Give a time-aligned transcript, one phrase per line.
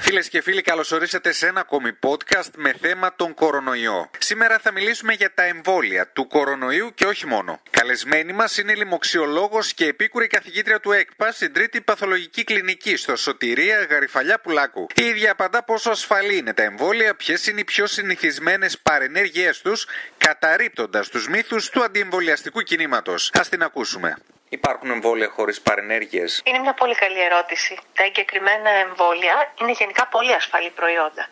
[0.00, 4.10] Φίλες και φίλοι, καλώς ορίσατε σε ένα ακόμη podcast με θέμα τον κορονοϊό.
[4.18, 7.60] Σήμερα θα μιλήσουμε για τα εμβόλια του κορονοϊού και όχι μόνο.
[7.70, 13.16] Καλεσμένη μας είναι η λοιμοξιολόγος και επίκουρη καθηγήτρια του ΕΚΠΑ στην τρίτη παθολογική κλινική στο
[13.16, 14.86] Σωτηρία Γαριφαλιά Πουλάκου.
[14.94, 19.86] Η ίδια απαντά πόσο ασφαλή είναι τα εμβόλια, ποιες είναι οι πιο συνηθισμένες παρενέργειές τους,
[20.18, 23.30] καταρρύπτοντας τους μύθους του αντιεμβολιαστικού κινήματος.
[23.32, 24.16] Α την ακούσουμε.
[24.48, 27.78] Υπάρχουν εμβόλια χωρίς παρενέργειες; Είναι μια πολύ καλή ερώτηση.
[27.94, 31.26] Τα εγκεκριμένα εμβόλια είναι γενικά πολύ ασφαλή προϊόντα.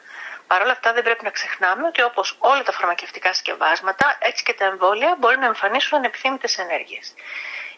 [0.46, 4.52] Παρ' όλα αυτά δεν πρέπει να ξεχνάμε ότι όπως όλα τα φαρμακευτικά συσκευάσματα, έτσι και
[4.52, 7.14] τα εμβόλια μπορεί να εμφανίσουν ανεπιθύμητες ενέργειες.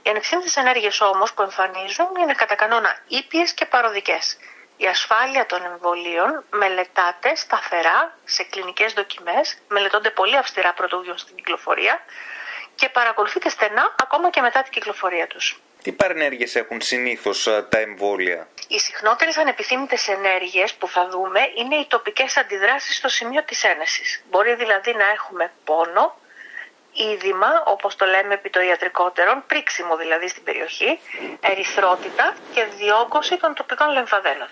[0.02, 4.36] Οι ανεπιθύμητες ενέργειες όμως που εμφανίζουν είναι κατά κανόνα ήπιες και παροδικές.
[4.76, 12.00] Η ασφάλεια των εμβολίων μελετάται σταθερά σε κλινικές δοκιμές, μελετώνται πολύ αυστηρά πρωτοβουλία στην κυκλοφορία
[12.80, 15.60] και παρακολουθείται στενά ακόμα και μετά την κυκλοφορία τους.
[15.82, 21.76] Τι παρενέργειες έχουν συνήθως ε, τα εμβόλια; Οι συχνότερες ανεπιθύμητες ενέργειες που θα δούμε είναι
[21.76, 24.24] οι τοπικές αντιδράσεις στο σημείο της ένεσης.
[24.30, 26.16] Μπορεί δηλαδή να έχουμε πόνο,
[26.92, 31.00] είδημα, όπως το λέμε επί το ιατρικότερον, πρίξιμο δηλαδή στην περιοχή,
[31.40, 34.48] ερυθρότητα και διόγκωση των τοπικών λεμφαδένων.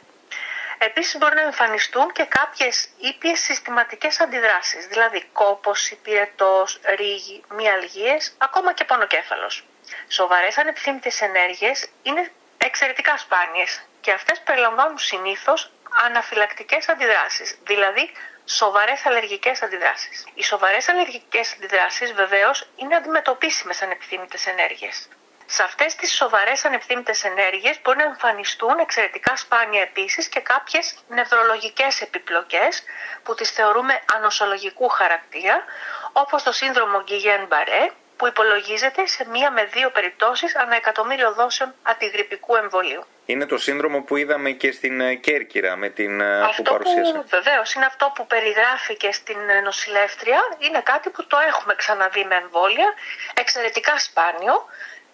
[0.78, 8.72] Επίσης μπορεί να εμφανιστούν και κάποιες ήπιες συστηματικές αντιδράσεις, δηλαδή κόπος, πυρετός, ρίγη, μυαλγίες, ακόμα
[8.72, 9.64] και πονοκέφαλος.
[10.08, 15.70] Σοβαρές ανεπιθύμητες ενέργειες είναι εξαιρετικά σπάνιες και αυτές περιλαμβάνουν συνήθως
[16.04, 18.12] αναφυλακτικές αντιδράσεις, δηλαδή
[18.44, 20.24] σοβαρές αλλεργικές αντιδράσεις.
[20.34, 25.08] Οι σοβαρές αλλεργικές αντιδράσεις βεβαίως είναι αντιμετωπίσιμες ανεπιθύμητες ενέργειες.
[25.46, 32.00] Σε αυτές τις σοβαρές ανευθύμητες ενέργειες μπορεί να εμφανιστούν εξαιρετικά σπάνια επίσης και κάποιες νευρολογικές
[32.00, 32.82] επιπλοκές
[33.22, 35.64] που τις θεωρούμε ανοσολογικού χαρακτήρα,
[36.12, 41.74] όπως το σύνδρομο Γκυγέν Μπαρέ, που υπολογίζεται σε μία με δύο περιπτώσεις ανά εκατομμύριο δόσεων
[41.82, 43.04] αντιγρυπικού εμβολίου.
[43.26, 47.24] Είναι το σύνδρομο που είδαμε και στην ε, Κέρκυρα με την ε, αυτό που παρουσίασε.
[47.28, 50.40] Βεβαίως, είναι αυτό που περιγράφει και στην ε, νοσηλεύτρια.
[50.58, 52.94] Είναι κάτι που το έχουμε ξαναδεί με εμβόλια,
[53.34, 54.64] εξαιρετικά σπάνιο.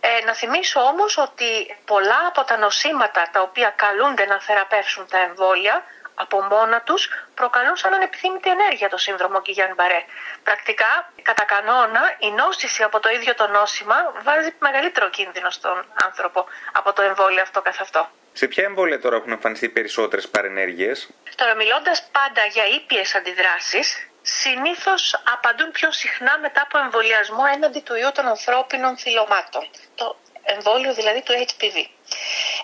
[0.05, 5.19] Ε, να θυμίσω όμως ότι πολλά από τα νοσήματα τα οποία καλούνται να θεραπεύσουν τα
[5.19, 10.05] εμβόλια από μόνα τους προκαλούν σαν ανεπιθύμητη ενέργεια το σύνδρομο Γκυγιάν Μπαρέ.
[10.43, 16.47] Πρακτικά, κατά κανόνα, η νόσηση από το ίδιο το νόσημα βάζει μεγαλύτερο κίνδυνο στον άνθρωπο
[16.73, 18.09] από το εμβόλιο αυτό καθ' αυτό.
[18.33, 25.23] Σε ποια εμβόλια τώρα έχουν εμφανιστεί περισσότερες παρενέργειες; Τώρα μιλώντας πάντα για ήπιες αντιδράσεις, συνήθως
[25.33, 29.69] απαντούν πιο συχνά μετά από εμβολιασμό έναντι του ιού των ανθρώπινων θυλωμάτων.
[29.95, 31.87] Το εμβόλιο δηλαδή του HPV.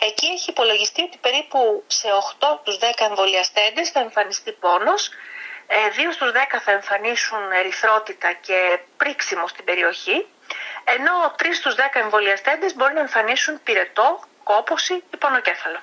[0.01, 2.09] Εκεί έχει υπολογιστεί ότι περίπου σε
[2.41, 5.11] 8 τους 10 εμβολιαστέντες θα εμφανιστεί πόνος,
[5.69, 10.27] 2 ε, στους 10 θα εμφανίσουν ερυθρότητα και πρίξιμο στην περιοχή,
[10.85, 15.81] ενώ 3 στους 10 εμβολιαστέντες μπορεί να εμφανίσουν πυρετό, κόποση ή πονοκέφαλο.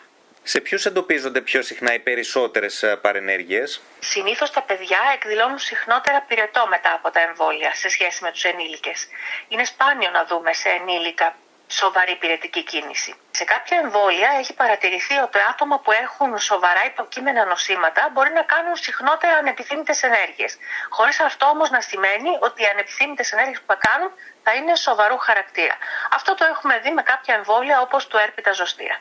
[0.47, 6.93] Σε ποιους εντοπίζονται πιο συχνά οι περισσότερες παρενέργειες, Συνήθως τα παιδιά εκδηλώνουν συχνότερα πυρετό μετά
[6.93, 9.07] από τα εμβόλια σε σχέση με τους ενήλικες.
[9.47, 11.35] Είναι σπάνιο να δούμε σε ενήλικα
[11.67, 13.15] σοβαρή πυρετική κίνηση.
[13.31, 18.75] Σε κάποια εμβόλια έχει παρατηρηθεί ότι άτομα που έχουν σοβαρά υποκείμενα νοσήματα μπορεί να κάνουν
[18.75, 20.57] συχνότερα ανεπιθύμητες ενέργειες.
[20.89, 24.11] Χωρίς αυτό όμως να σημαίνει ότι οι ανεπιθύμητες ενέργειες που θα κάνουν
[24.43, 25.77] θα είναι σοβαρού χαρακτήρα.
[26.11, 28.99] Αυτό το έχουμε δει με κάποια εμβόλια όπως του έρπιτα ζωστήρα.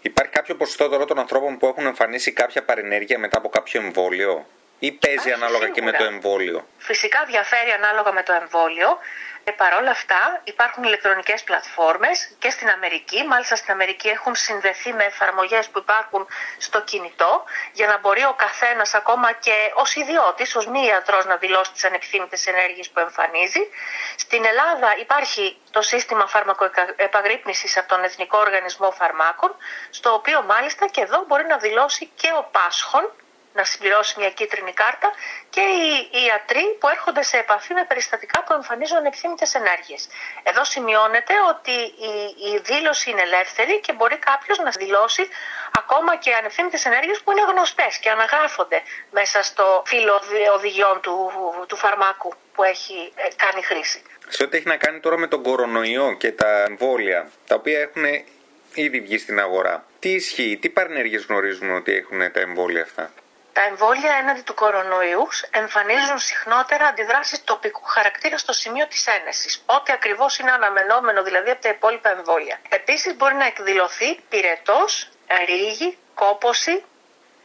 [0.00, 4.46] Υπάρχει κάποιο ποσοστό τώρα των ανθρώπων που έχουν εμφανίσει κάποια παρενέργεια μετά από κάποιο εμβόλιο;
[4.78, 8.98] Ή παίζει ανάλογα και με το εμβόλιο; Φυσικά διαφέρει ανάλογα με το εμβόλιο.
[9.48, 15.04] Και παρόλα αυτά υπάρχουν ηλεκτρονικές πλατφόρμες και στην Αμερική, μάλιστα στην Αμερική έχουν συνδεθεί με
[15.04, 16.26] εφαρμογές που υπάρχουν
[16.58, 21.36] στο κινητό για να μπορεί ο καθένας ακόμα και ως ιδιώτης, ως μη ιατρός να
[21.36, 23.60] δηλώσει τις ανεπιθύμητες ενέργειες που εμφανίζει.
[24.16, 29.56] Στην Ελλάδα υπάρχει το σύστημα φαρμακοεπαγρύπνησης από τον Εθνικό Οργανισμό Φαρμάκων,
[29.90, 33.12] στο οποίο μάλιστα και εδώ μπορεί να δηλώσει και ο Πάσχων
[33.60, 35.08] να συμπληρώσει μια κίτρινη κάρτα
[35.54, 35.64] και
[36.14, 40.02] οι ιατροί που έρχονται σε επαφή με περιστατικά που εμφανίζουν ανεπιθύμητες ενέργειες.
[40.50, 41.76] Εδώ σημειώνεται ότι
[42.10, 42.14] η,
[42.50, 45.24] η δήλωση είναι ελεύθερη και μπορεί κάποιος να δηλώσει
[45.80, 48.78] ακόμα και ανευθύντε ενέργειες που είναι γνωστές και αναγράφονται
[49.18, 50.14] μέσα στο φύλλο
[50.56, 51.14] οδηγιών του,
[51.68, 54.02] του φαρμάκου που έχει ε, κάνει χρήση.
[54.28, 58.04] Σε ό,τι έχει να κάνει τώρα με τον κορονοϊό και τα εμβόλια, τα οποία έχουν
[58.74, 59.84] ήδη βγει στην αγορά.
[59.98, 63.12] Τι ισχύει, τι παρενέργειες γνωρίζουμε ότι έχουν τα εμβόλια αυτά;
[63.52, 69.92] Τα εμβόλια έναντι του κορονοϊού εμφανίζουν συχνότερα αντιδράσεις τοπικού χαρακτήρα στο σημείο της ένεσης, ό,τι
[69.92, 72.60] ακριβώς είναι αναμενόμενο δηλαδή από τα υπόλοιπα εμβόλια.
[72.68, 75.08] Επίσης μπορεί να εκδηλωθεί πυρετός,
[75.46, 76.84] ρίγη, κόποση,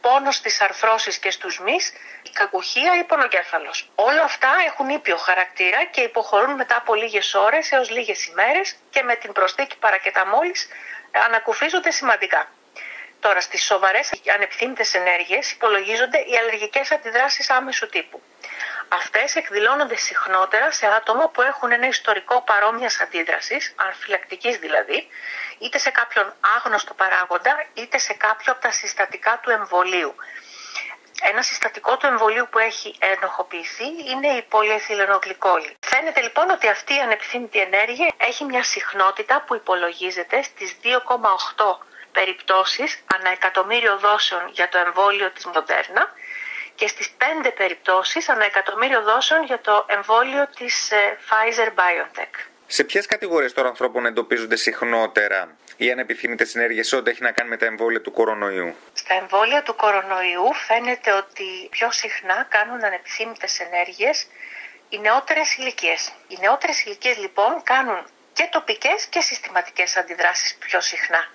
[0.00, 1.92] πόνος στις αρθρώσεις και στους μυς,
[2.22, 3.90] η κακουχία ή πονοκέφαλος.
[3.94, 9.02] Όλα αυτά έχουν ήπιο χαρακτήρα και υποχωρούν μετά από λίγες ώρες έως λίγες ημέρες και
[9.02, 10.68] με την προσθήκη παρακεταμόλης
[11.26, 12.48] ανακουφίζονται σημαντικά.
[13.26, 18.22] Τώρα, στις σοβαρές ανεπιθύμητες ενέργειες υπολογίζονται οι αλλεργικές αντιδράσεις άμεσου τύπου.
[18.88, 25.08] Αυτές εκδηλώνονται συχνότερα σε άτομα που έχουν ένα ιστορικό παρόμοια αντίδρασης, ανφυλακτικής δηλαδή,
[25.58, 30.14] είτε σε κάποιον άγνωστο παράγοντα, είτε σε κάποιο από τα συστατικά του εμβολίου.
[31.22, 35.76] Ένα συστατικό του εμβολίου που έχει ενοχοποιηθεί είναι η πολυεθυλενογλυκόλη.
[35.80, 41.76] Φαίνεται λοιπόν ότι αυτή η ανεπιθύμητη ενέργεια έχει μια συχνότητα που υπολογίζεται στις 2,8
[42.18, 46.04] περιπτώσεις ανά εκατομμύριο δόσεων για το εμβόλιο της Moderna
[46.74, 47.08] και στις
[47.44, 52.34] 5 περιπτώσεις ανά εκατομμύριο δόσεων για το εμβόλιο της ε, Pfizer-BioNTech.
[52.66, 57.56] Σε ποιες κατηγορίες των ανθρώπων εντοπίζονται συχνότερα οι ανεπιθύμητες ενέργειε ό,τι έχει να κάνει με
[57.56, 64.10] τα εμβόλια του κορονοϊού; Στα εμβόλια του κορονοϊού φαίνεται ότι πιο συχνά κάνουν ανεπιθύμητες ενέργειε
[64.88, 66.12] οι νεότερες ηλικίες.
[66.28, 71.28] Οι νεότερες ηλικίες λοιπόν κάνουν και τοπικές και συστηματικές αντιδράσεις πιο συχνά.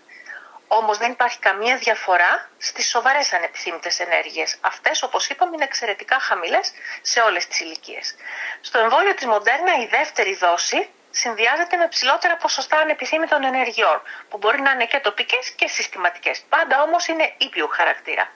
[0.72, 4.58] Όμως δεν υπάρχει καμία διαφορά στις σοβαρές ανεπιθύμητες ενέργειες.
[4.62, 6.72] Αυτές, όπως είπαμε, είναι εξαιρετικά χαμηλές
[7.02, 8.16] σε όλες τις ηλικίες.
[8.62, 14.62] Στο εμβόλιο της Μοντέρνα η δεύτερη δόση συνδυάζεται με ψηλότερα ποσοστά ανεπιθύμητων ενεργειών, που μπορεί
[14.62, 16.42] να είναι και τοπικές και συστηματικές.
[16.50, 18.32] Πάντα όμως είναι ήπιου χαρακτήρα.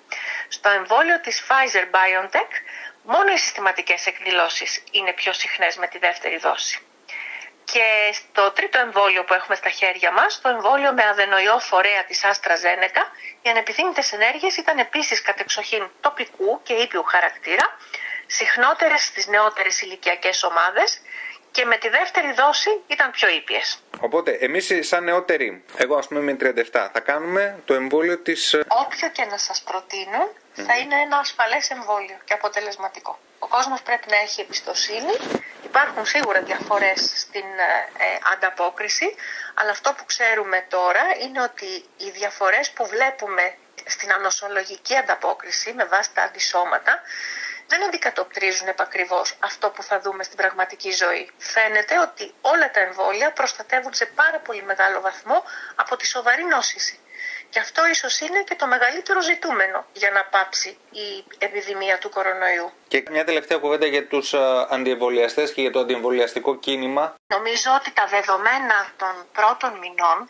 [0.48, 2.52] Στο εμβόλιο της Pfizer-BioNTech,
[3.04, 6.86] μόνο οι συστηματικές εκδηλώσεις είναι πιο συχνές με τη δεύτερη δόση.
[7.74, 12.24] Και στο τρίτο εμβόλιο που έχουμε στα χέρια μας, το εμβόλιο με αδενοϊό φορέα της
[12.24, 13.04] Άστρα Ζένεκα,
[13.42, 17.78] οι ανεπιθύμητες ενέργειες ήταν επίσης κατεξοχήν τοπικού και ήπιου χαρακτήρα,
[18.26, 21.02] συχνότερες στις νεότερες ηλικιακές ομάδες
[21.52, 23.84] και με τη δεύτερη δόση ήταν πιο ήπιες.
[24.00, 28.54] Οπότε, εμείς σαν νεότεροι, εγώ ας πούμε με 37, θα κάνουμε το εμβόλιο της...
[28.54, 33.20] Ε, Όποιο και να σας προτεινουν θα είναι ένα ασφαλές εμβόλιο και αποτελεσματικό.
[33.40, 35.14] Ο κόσμος πρέπει να έχει εμπιστοσύνη
[35.74, 39.16] Υπάρχουν σίγουρα διαφορές στην ε, ε, ανταπόκριση,
[39.54, 41.66] αλλά αυτό που ξέρουμε τώρα είναι ότι
[41.98, 43.56] οι διαφορές που βλέπουμε
[43.86, 47.02] στην ανοσολογική ανταπόκριση με βάση τα αντισώματα
[47.68, 51.32] δεν αντικατοπτρίζουν επακριβώς αυτό που θα δούμε στην πραγματική ζωή.
[51.38, 55.44] Φαίνεται ότι όλα τα εμβόλια προστατεύουν σε πάρα πολύ μεγάλο βαθμό
[55.76, 57.00] από τη σοβαρή νόσηση.
[57.54, 62.72] Και αυτό ίσως είναι και το μεγαλύτερο ζητούμενο για να πάψει η επιδημία του κορονοϊού.
[62.88, 64.38] Και μια τελευταία κουβέντα για τους ε,
[64.70, 67.16] αντιεμβολιαστές και για το αντιεμβολιαστικό κίνημα.
[67.28, 70.30] Νομίζω ότι τα δεδομένα των πρώτων μηνών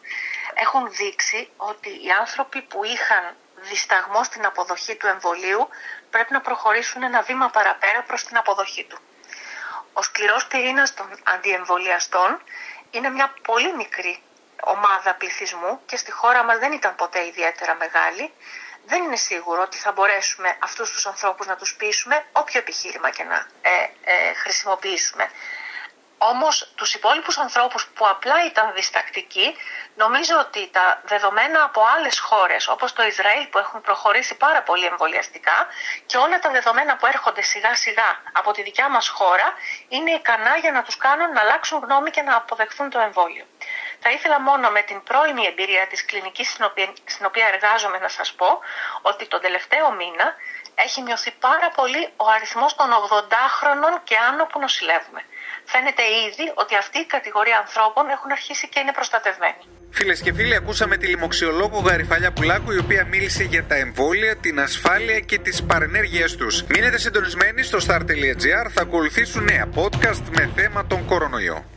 [0.54, 3.36] έχουν δείξει ότι οι άνθρωποι που είχαν
[3.70, 5.68] δισταγμό στην αποδοχή του εμβολίου
[6.10, 8.98] πρέπει να προχωρήσουν ένα βήμα παραπέρα προς την αποδοχή του.
[9.94, 12.42] Ο σκληρός πυρήνας των αντιεμβολιαστών
[12.92, 14.22] είναι μια πολύ μικρή
[14.64, 18.34] ομάδα πληθυσμού και στη χώρα μας δεν ήταν ποτέ ιδιαίτερα μεγάλη,
[18.86, 23.24] δεν είναι σίγουρο ότι θα μπορέσουμε αυτούς τους ανθρώπους να τους πείσουμε όποιο επιχείρημα και
[23.24, 23.70] να ε,
[24.04, 25.30] ε, χρησιμοποιήσουμε.
[26.18, 29.56] Όμως τους υπόλοιπους ανθρώπους που απλά ήταν διστακτικοί,
[29.96, 34.86] νομίζω ότι τα δεδομένα από άλλες χώρες, όπως το Ισραήλ που έχουν προχωρήσει πάρα πολύ
[34.86, 35.68] εμβολιαστικά
[36.06, 39.54] και όλα τα δεδομένα που έρχονται σιγά σιγά από τη δικιά μας χώρα,
[39.88, 43.46] είναι ικανά για να τους κάνουν να αλλάξουν γνώμη και να αποδεχθούν το εμβόλιο.
[44.04, 48.10] Θα ήθελα μόνο με την πρώιμη εμπειρία της κλινικής στην οποία, στην οποία εργάζομαι να
[48.18, 48.50] σας πω
[49.10, 50.28] ότι τον τελευταίο μήνα
[50.86, 55.22] έχει μειωθεί πάρα πολύ ο αριθμός των 80χρονων και άνω που νοσηλεύουμε.
[55.72, 59.62] Φαίνεται ήδη ότι αυτή η κατηγορία ανθρώπων έχουν αρχίσει και είναι προστατευμένοι.
[59.98, 64.60] Φίλες και φίλοι, ακούσαμε τη λοιμοξιολόγο Γαριφαλιά Πουλάκου, η οποία μίλησε για τα εμβόλια, την
[64.60, 66.64] ασφάλεια και τις παρενέργειές τους.
[66.64, 71.73] Μείνετε συντονισμένοι στο star.gr, θα ακολουθήσουν νέα podcast με θέμα τον κορονοϊό.